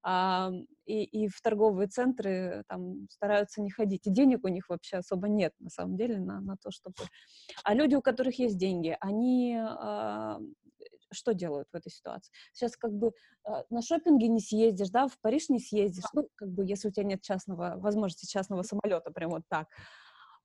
[0.05, 0.49] э,
[0.85, 5.27] и, и в торговые центры там стараются не ходить, и денег у них вообще особо
[5.27, 6.95] нет, на самом деле, на, на то, чтобы...
[7.63, 10.37] А люди, у которых есть деньги, они э,
[11.13, 12.31] что делают в этой ситуации?
[12.53, 13.07] Сейчас как бы
[13.45, 16.91] э, на шопинге не съездишь, да, в Париж не съездишь, ну, как бы, если у
[16.91, 19.67] тебя нет частного, возможности частного самолета, прям вот так.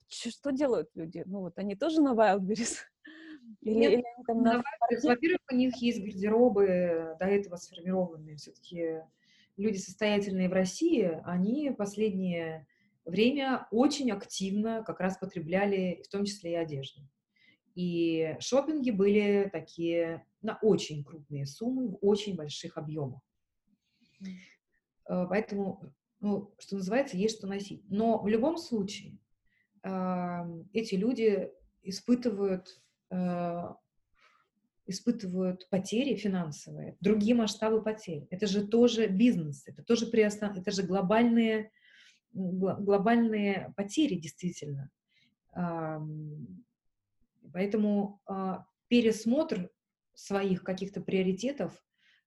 [0.09, 1.23] Что делают люди?
[1.27, 2.79] Ну, вот они тоже на Wildberries?
[3.61, 4.63] Или, нет, или там на...
[5.05, 8.37] Во-первых, у них есть гардеробы до этого сформированные.
[8.37, 9.03] Все-таки
[9.57, 12.67] люди состоятельные в России, они последнее
[13.05, 17.03] время очень активно как раз потребляли, в том числе и одежду.
[17.77, 23.21] И шопинги были такие на очень крупные суммы, в очень больших объемах.
[25.09, 27.85] Э, поэтому, ну, что называется, есть что носить.
[27.91, 29.19] Но в любом случае
[30.73, 31.51] эти люди
[31.83, 33.75] испытывают, э,
[34.87, 38.27] испытывают потери финансовые, другие масштабы потерь.
[38.31, 40.59] Это же тоже бизнес, это тоже приостанов...
[40.59, 41.71] это же глобальные,
[42.33, 44.91] глобальные потери действительно.
[47.53, 49.71] Поэтому а, пересмотр
[50.15, 51.73] своих каких-то приоритетов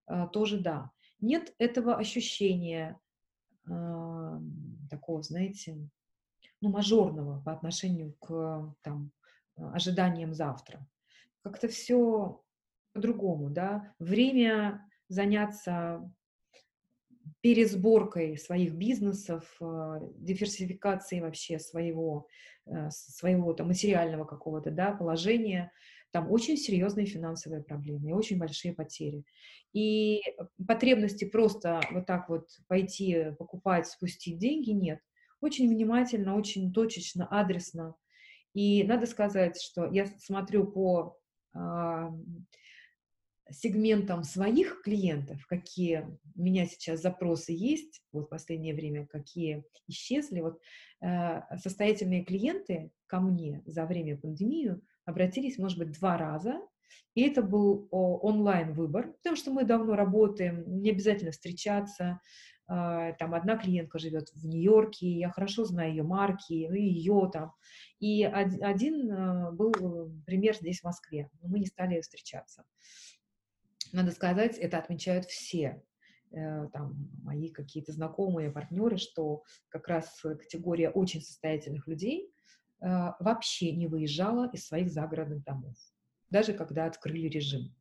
[0.08, 0.92] а, тоже да.
[1.22, 3.00] Нет этого ощущения
[4.90, 5.78] такого, знаете,
[6.62, 9.12] ну, мажорного по отношению к там,
[9.56, 10.88] ожиданиям завтра.
[11.42, 12.42] Как-то все
[12.94, 13.94] по-другому, да.
[14.00, 16.12] Время заняться
[17.42, 22.28] пересборкой своих бизнесов, э, диверсификацией вообще своего,
[22.66, 25.72] э, своего там, материального какого-то да, положения,
[26.12, 29.24] там очень серьезные финансовые проблемы и очень большие потери.
[29.74, 30.22] И
[30.68, 35.00] потребности просто вот так вот пойти покупать, спустить деньги нет.
[35.42, 37.96] Очень внимательно, очень точечно, адресно.
[38.54, 41.18] И надо сказать, что я смотрю по
[41.54, 42.12] а,
[43.52, 50.42] сегментом своих клиентов, какие у меня сейчас запросы есть, вот в последнее время, какие исчезли,
[50.42, 50.60] вот
[51.02, 56.62] э, состоятельные клиенты ко мне за время пандемии обратились, может быть, два раза,
[57.16, 63.58] и это был онлайн-выбор, потому что мы давно работаем, не обязательно встречаться, э, там одна
[63.58, 67.54] клиентка живет в Нью-Йорке, я хорошо знаю ее марки, ну ее там,
[68.00, 69.74] и один э, был
[70.26, 72.64] пример здесь, в Москве, мы не стали встречаться
[73.92, 75.82] надо сказать, это отмечают все
[76.32, 82.32] э, там мои какие-то знакомые партнеры, что как раз категория очень состоятельных людей
[82.82, 82.88] э,
[83.20, 85.76] вообще не выезжала из своих загородных домов,
[86.30, 87.76] даже когда открыли режим.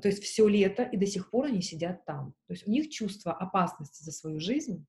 [0.00, 2.34] То есть все лето, и до сих пор они сидят там.
[2.46, 4.86] То есть у них чувство опасности за свою жизнь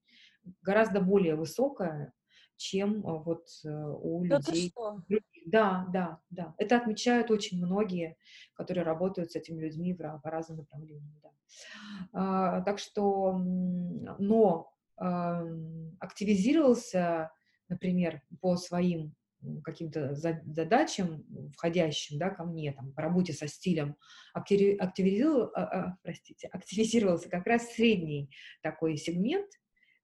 [0.61, 2.13] гораздо более высокое,
[2.57, 4.73] чем э, вот у людей.
[5.45, 6.53] Да, да, да.
[6.57, 8.17] Это отмечают очень многие,
[8.53, 11.21] которые работают с этими людьми в, по разным направлениям.
[11.23, 11.31] Да.
[12.11, 17.31] А, так что, но активизировался,
[17.69, 19.13] например, по своим
[19.63, 23.95] каким-то задачам, входящим да, ко мне там, по работе со стилем,
[24.33, 28.29] активизировал, а, а, простите, активизировался как раз средний
[28.61, 29.49] такой сегмент,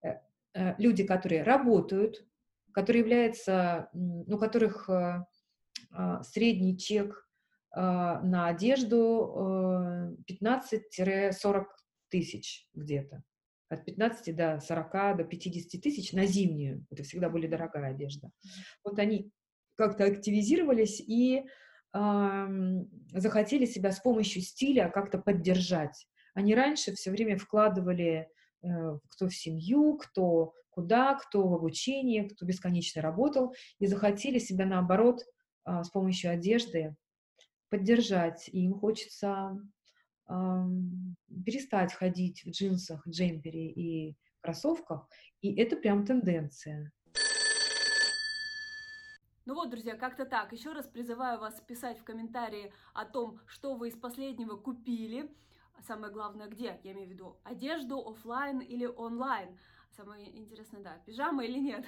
[0.03, 0.19] э,
[0.53, 2.25] э, люди, которые работают,
[2.73, 5.25] которые являются, ну, которых э,
[6.23, 7.27] средний чек
[7.75, 11.65] на одежду 15-40
[12.09, 13.23] тысяч где-то
[13.69, 16.85] от 15 до 40, до 50 тысяч на зимнюю.
[16.89, 18.29] Это всегда более дорогая одежда.
[18.83, 19.31] Вот они
[19.75, 21.43] как-то активизировались и
[21.93, 22.47] э,
[23.13, 26.07] захотели себя с помощью стиля как-то поддержать.
[26.33, 28.27] Они раньше все время вкладывали
[28.63, 28.67] э,
[29.09, 35.21] кто в семью, кто куда, кто в обучение, кто бесконечно работал, и захотели себя наоборот
[35.65, 36.95] э, с помощью одежды
[37.69, 38.49] поддержать.
[38.49, 39.57] И им хочется
[40.27, 45.07] перестать ходить в джинсах, джемпере и кроссовках,
[45.41, 46.91] и это прям тенденция.
[49.45, 50.53] Ну вот, друзья, как-то так.
[50.53, 55.29] Еще раз призываю вас писать в комментарии о том, что вы из последнего купили.
[55.85, 59.57] Самое главное, где, я имею в виду, одежду офлайн или онлайн.
[59.91, 61.85] Самое интересное, да, пижама или нет.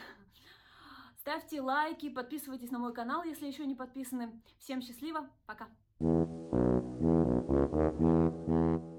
[1.20, 4.42] Ставьте лайки, подписывайтесь на мой канал, если еще не подписаны.
[4.60, 5.70] Всем счастливо, пока!
[7.74, 8.95] Mm-hmm.